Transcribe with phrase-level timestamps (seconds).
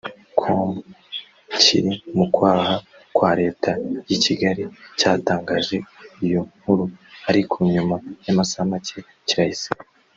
[0.39, 0.69] com
[1.61, 2.75] kiri mu kwaha
[3.15, 3.71] kwa Leta
[4.09, 4.63] y’i Kigali
[4.99, 5.77] cyatangaje
[6.25, 6.83] iyo nkuru
[7.29, 9.81] ariko nyuma y’amasaha make kirayisiba